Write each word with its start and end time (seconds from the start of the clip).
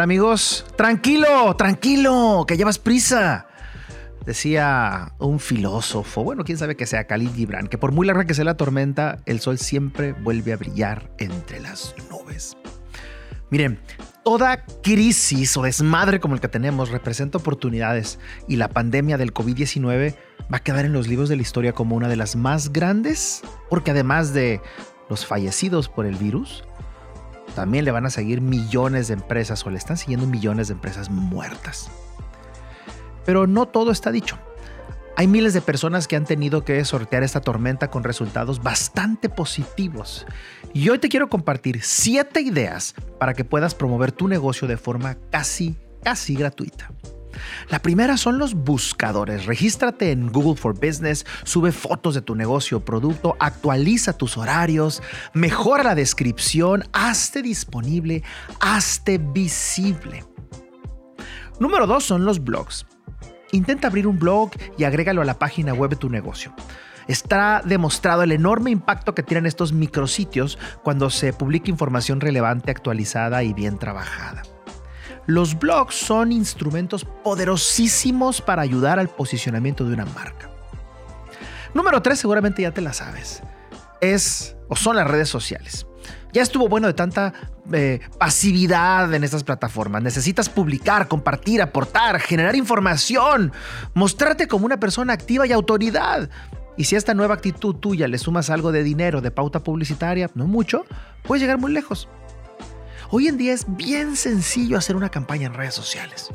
amigos? 0.00 0.64
Tranquilo, 0.76 1.54
tranquilo, 1.56 2.44
que 2.48 2.56
llevas 2.56 2.78
prisa. 2.78 3.46
Decía 4.24 5.12
un 5.18 5.38
filósofo, 5.38 6.24
bueno, 6.24 6.44
quién 6.44 6.56
sabe 6.56 6.76
que 6.76 6.86
sea 6.86 7.06
Khalil 7.06 7.32
Gibran, 7.34 7.66
que 7.66 7.76
por 7.76 7.92
muy 7.92 8.06
larga 8.06 8.24
que 8.24 8.34
sea 8.34 8.44
la 8.44 8.56
tormenta, 8.56 9.18
el 9.26 9.40
sol 9.40 9.58
siempre 9.58 10.12
vuelve 10.12 10.52
a 10.52 10.56
brillar 10.56 11.10
entre 11.18 11.60
las 11.60 11.94
nubes. 12.10 12.56
Miren, 13.50 13.78
toda 14.24 14.64
crisis 14.82 15.56
o 15.56 15.62
desmadre 15.62 16.18
como 16.18 16.34
el 16.34 16.40
que 16.40 16.48
tenemos 16.48 16.88
representa 16.88 17.38
oportunidades 17.38 18.18
y 18.48 18.56
la 18.56 18.68
pandemia 18.68 19.18
del 19.18 19.34
COVID-19 19.34 20.16
va 20.52 20.56
a 20.56 20.60
quedar 20.60 20.86
en 20.86 20.92
los 20.92 21.06
libros 21.06 21.28
de 21.28 21.36
la 21.36 21.42
historia 21.42 21.72
como 21.72 21.94
una 21.94 22.08
de 22.08 22.16
las 22.16 22.34
más 22.34 22.72
grandes, 22.72 23.42
porque 23.68 23.90
además 23.90 24.32
de 24.32 24.60
los 25.10 25.26
fallecidos 25.26 25.88
por 25.88 26.06
el 26.06 26.16
virus, 26.16 26.64
también 27.54 27.84
le 27.84 27.90
van 27.90 28.06
a 28.06 28.10
seguir 28.10 28.40
millones 28.40 29.08
de 29.08 29.14
empresas 29.14 29.64
o 29.64 29.70
le 29.70 29.78
están 29.78 29.96
siguiendo 29.96 30.26
millones 30.26 30.68
de 30.68 30.74
empresas 30.74 31.10
muertas. 31.10 31.90
Pero 33.24 33.46
no 33.46 33.66
todo 33.66 33.90
está 33.90 34.10
dicho. 34.10 34.38
Hay 35.16 35.28
miles 35.28 35.54
de 35.54 35.60
personas 35.60 36.08
que 36.08 36.16
han 36.16 36.24
tenido 36.24 36.64
que 36.64 36.84
sortear 36.84 37.22
esta 37.22 37.40
tormenta 37.40 37.88
con 37.88 38.02
resultados 38.02 38.62
bastante 38.62 39.28
positivos. 39.28 40.26
Y 40.72 40.88
hoy 40.88 40.98
te 40.98 41.08
quiero 41.08 41.28
compartir 41.28 41.82
siete 41.82 42.40
ideas 42.40 42.94
para 43.20 43.34
que 43.34 43.44
puedas 43.44 43.76
promover 43.76 44.10
tu 44.10 44.26
negocio 44.26 44.66
de 44.66 44.76
forma 44.76 45.16
casi, 45.30 45.76
casi 46.02 46.34
gratuita. 46.34 46.90
La 47.68 47.80
primera 47.80 48.16
son 48.16 48.38
los 48.38 48.54
buscadores. 48.54 49.46
Regístrate 49.46 50.10
en 50.12 50.30
Google 50.30 50.56
for 50.56 50.74
Business, 50.74 51.26
sube 51.44 51.72
fotos 51.72 52.14
de 52.14 52.22
tu 52.22 52.34
negocio 52.34 52.78
o 52.78 52.84
producto, 52.84 53.36
actualiza 53.40 54.16
tus 54.16 54.36
horarios, 54.36 55.02
mejora 55.32 55.84
la 55.84 55.94
descripción, 55.94 56.84
hazte 56.92 57.42
disponible, 57.42 58.22
hazte 58.60 59.18
visible. 59.18 60.24
Número 61.60 61.86
dos 61.86 62.04
son 62.04 62.24
los 62.24 62.42
blogs. 62.42 62.86
Intenta 63.52 63.88
abrir 63.88 64.06
un 64.06 64.18
blog 64.18 64.50
y 64.76 64.84
agrégalo 64.84 65.22
a 65.22 65.24
la 65.24 65.38
página 65.38 65.72
web 65.72 65.90
de 65.90 65.96
tu 65.96 66.10
negocio. 66.10 66.52
Está 67.06 67.62
demostrado 67.64 68.22
el 68.22 68.32
enorme 68.32 68.70
impacto 68.70 69.14
que 69.14 69.22
tienen 69.22 69.46
estos 69.46 69.72
micrositios 69.72 70.58
cuando 70.82 71.10
se 71.10 71.32
publica 71.32 71.70
información 71.70 72.20
relevante, 72.20 72.70
actualizada 72.70 73.42
y 73.42 73.52
bien 73.52 73.78
trabajada. 73.78 74.42
Los 75.26 75.58
blogs 75.58 75.94
son 75.94 76.32
instrumentos 76.32 77.04
poderosísimos 77.04 78.42
para 78.42 78.62
ayudar 78.62 78.98
al 78.98 79.08
posicionamiento 79.08 79.84
de 79.84 79.94
una 79.94 80.04
marca. 80.04 80.50
Número 81.72 82.02
3, 82.02 82.18
seguramente 82.18 82.62
ya 82.62 82.72
te 82.72 82.80
la 82.80 82.92
sabes. 82.92 83.42
Es 84.00 84.56
o 84.68 84.76
son 84.76 84.96
las 84.96 85.06
redes 85.06 85.28
sociales. 85.28 85.86
Ya 86.32 86.42
estuvo 86.42 86.68
bueno 86.68 86.88
de 86.88 86.94
tanta 86.94 87.32
eh, 87.72 88.00
pasividad 88.18 89.12
en 89.14 89.24
estas 89.24 89.44
plataformas. 89.44 90.02
Necesitas 90.02 90.48
publicar, 90.48 91.08
compartir, 91.08 91.62
aportar, 91.62 92.20
generar 92.20 92.56
información, 92.56 93.52
mostrarte 93.94 94.48
como 94.48 94.66
una 94.66 94.78
persona 94.78 95.12
activa 95.12 95.46
y 95.46 95.52
autoridad. 95.52 96.28
Y 96.76 96.84
si 96.84 96.96
a 96.96 96.98
esta 96.98 97.14
nueva 97.14 97.34
actitud 97.34 97.76
tuya 97.76 98.08
le 98.08 98.18
sumas 98.18 98.50
algo 98.50 98.72
de 98.72 98.82
dinero, 98.82 99.20
de 99.20 99.30
pauta 99.30 99.62
publicitaria, 99.62 100.28
no 100.34 100.46
mucho, 100.46 100.84
puedes 101.22 101.40
llegar 101.40 101.58
muy 101.58 101.72
lejos. 101.72 102.08
Hoy 103.16 103.28
en 103.28 103.38
día 103.38 103.52
es 103.52 103.64
bien 103.68 104.16
sencillo 104.16 104.76
hacer 104.76 104.96
una 104.96 105.08
campaña 105.08 105.46
en 105.46 105.54
redes 105.54 105.72
sociales. 105.72 106.32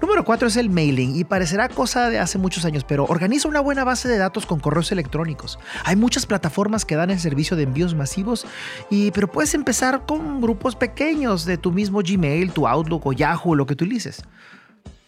Número 0.00 0.24
4 0.24 0.46
es 0.46 0.56
el 0.56 0.70
mailing 0.70 1.16
y 1.16 1.24
parecerá 1.24 1.68
cosa 1.68 2.08
de 2.08 2.20
hace 2.20 2.38
muchos 2.38 2.64
años, 2.64 2.84
pero 2.84 3.04
organiza 3.06 3.48
una 3.48 3.58
buena 3.58 3.82
base 3.82 4.06
de 4.06 4.16
datos 4.16 4.46
con 4.46 4.60
correos 4.60 4.92
electrónicos. 4.92 5.58
Hay 5.84 5.96
muchas 5.96 6.24
plataformas 6.24 6.84
que 6.84 6.94
dan 6.94 7.10
el 7.10 7.18
servicio 7.18 7.56
de 7.56 7.64
envíos 7.64 7.96
masivos, 7.96 8.46
y, 8.90 9.10
pero 9.10 9.28
puedes 9.28 9.52
empezar 9.54 10.06
con 10.06 10.40
grupos 10.40 10.76
pequeños 10.76 11.44
de 11.46 11.58
tu 11.58 11.72
mismo 11.72 12.00
Gmail, 12.00 12.52
tu 12.52 12.68
Outlook 12.68 13.06
o 13.06 13.12
Yahoo, 13.12 13.56
lo 13.56 13.66
que 13.66 13.72
utilices. 13.72 14.22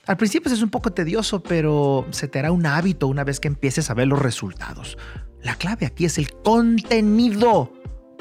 Al 0.09 0.17
principio 0.17 0.53
es 0.53 0.61
un 0.61 0.71
poco 0.71 0.93
tedioso, 0.93 1.41
pero 1.41 2.05
se 2.11 2.27
te 2.27 2.41
hará 2.41 2.51
un 2.51 2.67
hábito 2.67 3.07
una 3.07 3.23
vez 3.23 3.39
que 3.39 3.47
empieces 3.47 3.91
a 3.91 3.95
ver 3.95 4.09
los 4.09 4.19
resultados. 4.19 4.99
La 5.41 5.55
clave 5.55 5.87
aquí 5.87 6.05
es 6.05 6.19
el 6.19 6.33
contenido 6.33 7.73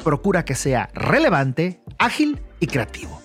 procura 0.04 0.46
que 0.46 0.56
sea 0.56 0.90
relevante, 0.94 1.82
ágil 1.98 2.42
y 2.60 2.68
creativo. 2.68 3.22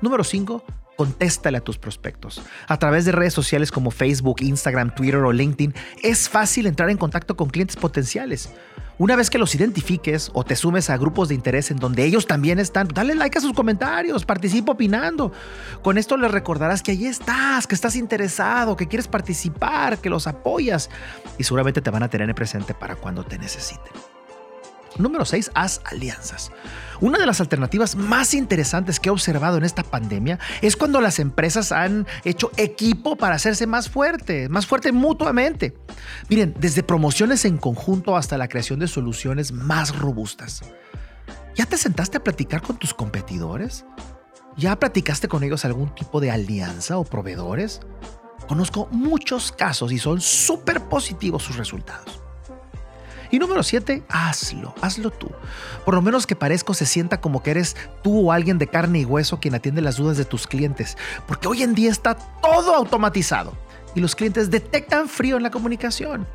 Número 0.00 0.24
5. 0.24 0.64
Contéstale 0.96 1.58
a 1.58 1.60
tus 1.60 1.78
prospectos. 1.78 2.40
A 2.68 2.78
través 2.78 3.04
de 3.04 3.12
redes 3.12 3.34
sociales 3.34 3.70
como 3.70 3.90
Facebook, 3.90 4.40
Instagram, 4.40 4.94
Twitter 4.94 5.16
o 5.16 5.32
LinkedIn, 5.32 5.74
es 6.02 6.28
fácil 6.28 6.66
entrar 6.66 6.88
en 6.88 6.96
contacto 6.96 7.36
con 7.36 7.50
clientes 7.50 7.76
potenciales. 7.76 8.50
Una 8.98 9.14
vez 9.14 9.28
que 9.28 9.36
los 9.36 9.54
identifiques 9.54 10.30
o 10.32 10.42
te 10.42 10.56
sumes 10.56 10.88
a 10.88 10.96
grupos 10.96 11.28
de 11.28 11.34
interés 11.34 11.70
en 11.70 11.76
donde 11.76 12.02
ellos 12.04 12.26
también 12.26 12.58
están, 12.58 12.88
dale 12.88 13.14
like 13.14 13.36
a 13.36 13.42
sus 13.42 13.52
comentarios, 13.52 14.24
participa 14.24 14.72
opinando. 14.72 15.32
Con 15.82 15.98
esto 15.98 16.16
les 16.16 16.30
recordarás 16.30 16.82
que 16.82 16.92
ahí 16.92 17.04
estás, 17.04 17.66
que 17.66 17.74
estás 17.74 17.94
interesado, 17.94 18.74
que 18.74 18.88
quieres 18.88 19.06
participar, 19.06 19.98
que 19.98 20.08
los 20.08 20.26
apoyas 20.26 20.88
y 21.36 21.44
seguramente 21.44 21.82
te 21.82 21.90
van 21.90 22.04
a 22.04 22.08
tener 22.08 22.30
en 22.30 22.34
presente 22.34 22.72
para 22.72 22.96
cuando 22.96 23.22
te 23.22 23.36
necesiten. 23.36 24.15
Número 24.98 25.24
6, 25.24 25.50
haz 25.54 25.80
alianzas. 25.84 26.50
Una 27.00 27.18
de 27.18 27.26
las 27.26 27.40
alternativas 27.40 27.96
más 27.96 28.32
interesantes 28.34 28.98
que 28.98 29.08
he 29.08 29.12
observado 29.12 29.58
en 29.58 29.64
esta 29.64 29.82
pandemia 29.82 30.38
es 30.62 30.76
cuando 30.76 31.00
las 31.00 31.18
empresas 31.18 31.72
han 31.72 32.06
hecho 32.24 32.50
equipo 32.56 33.16
para 33.16 33.34
hacerse 33.34 33.66
más 33.66 33.90
fuerte, 33.90 34.48
más 34.48 34.66
fuerte 34.66 34.92
mutuamente. 34.92 35.76
Miren, 36.28 36.54
desde 36.58 36.82
promociones 36.82 37.44
en 37.44 37.58
conjunto 37.58 38.16
hasta 38.16 38.38
la 38.38 38.48
creación 38.48 38.78
de 38.78 38.88
soluciones 38.88 39.52
más 39.52 39.96
robustas. 39.96 40.62
¿Ya 41.54 41.66
te 41.66 41.76
sentaste 41.76 42.18
a 42.18 42.24
platicar 42.24 42.62
con 42.62 42.78
tus 42.78 42.94
competidores? 42.94 43.84
¿Ya 44.56 44.78
platicaste 44.78 45.28
con 45.28 45.42
ellos 45.42 45.64
algún 45.64 45.94
tipo 45.94 46.20
de 46.20 46.30
alianza 46.30 46.98
o 46.98 47.04
proveedores? 47.04 47.80
Conozco 48.48 48.88
muchos 48.90 49.52
casos 49.52 49.92
y 49.92 49.98
son 49.98 50.20
súper 50.20 50.82
positivos 50.88 51.42
sus 51.42 51.56
resultados. 51.56 52.15
Y 53.30 53.38
número 53.38 53.62
7, 53.62 54.02
hazlo, 54.08 54.74
hazlo 54.80 55.10
tú. 55.10 55.30
Por 55.84 55.94
lo 55.94 56.02
menos 56.02 56.26
que 56.26 56.36
parezca 56.36 56.74
se 56.74 56.86
sienta 56.86 57.20
como 57.20 57.42
que 57.42 57.50
eres 57.52 57.76
tú 58.02 58.28
o 58.28 58.32
alguien 58.32 58.58
de 58.58 58.66
carne 58.66 59.00
y 59.00 59.04
hueso 59.04 59.40
quien 59.40 59.54
atiende 59.54 59.80
las 59.80 59.96
dudas 59.96 60.16
de 60.16 60.24
tus 60.24 60.46
clientes, 60.46 60.96
porque 61.26 61.48
hoy 61.48 61.62
en 61.62 61.74
día 61.74 61.90
está 61.90 62.14
todo 62.14 62.74
automatizado 62.74 63.52
y 63.94 64.00
los 64.00 64.14
clientes 64.14 64.50
detectan 64.50 65.08
frío 65.08 65.36
en 65.36 65.42
la 65.42 65.50
comunicación. 65.50 66.26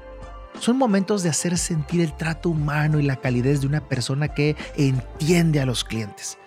Son 0.59 0.78
momentos 0.78 1.24
de 1.24 1.30
hacer 1.30 1.57
sentir 1.57 2.01
el 2.01 2.16
trato 2.16 2.50
humano 2.50 3.00
y 3.00 3.03
la 3.03 3.16
calidez 3.16 3.62
de 3.62 3.68
una 3.68 3.81
persona 3.81 4.30
que 4.30 4.56
entiende 4.75 5.59
a 5.59 5.66
los 5.66 5.84
clientes. 5.84 6.38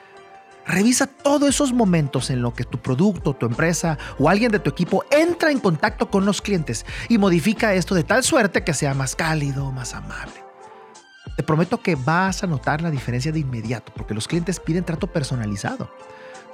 Revisa 0.67 1.07
todos 1.07 1.49
esos 1.49 1.73
momentos 1.73 2.31
en 2.31 2.41
los 2.41 2.55
que 2.55 2.65
tu 2.65 2.79
producto, 2.79 3.35
tu 3.35 3.47
empresa 3.47 3.99
o 4.19 4.29
alguien 4.29 4.51
de 4.51 4.59
tu 4.59 4.71
equipo 4.71 5.05
entra 5.11 5.51
en 5.51 5.61
contacto 5.61 6.11
con 6.11 6.25
los 6.25 6.41
clientes 6.41 6.87
y 7.09 7.19
modifica 7.19 7.75
esto 7.75 7.95
de 7.95 8.05
tal 8.05 8.25
suerte 8.25 8.65
que 8.65 8.73
sea 8.73 8.95
más 8.95 9.15
cálido, 9.15 9.71
más 9.73 9.95
amable. 9.95 10.33
Te 11.37 11.43
prometo 11.43 11.81
que 11.83 11.97
vas 11.97 12.43
a 12.45 12.47
notar 12.47 12.81
la 12.81 12.91
diferencia 12.91 13.33
de 13.33 13.41
inmediato 13.41 13.93
porque 13.95 14.15
los 14.15 14.29
clientes 14.29 14.61
piden 14.61 14.85
trato 14.85 15.09
personalizado, 15.09 15.91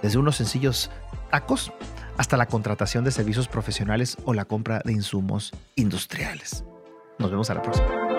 desde 0.03 0.19
unos 0.19 0.37
sencillos 0.37 0.91
tacos 1.31 1.73
hasta 2.17 2.37
la 2.37 2.47
contratación 2.47 3.05
de 3.05 3.13
servicios 3.13 3.49
profesionales 3.49 4.17
o 4.25 4.35
la 4.35 4.45
compra 4.45 4.81
de 4.85 4.93
insumos 4.93 5.53
industriales. 5.77 6.65
Nos 7.19 7.31
vemos 7.31 7.51
a 7.51 7.55
la 7.55 7.63
próxima. 7.63 8.10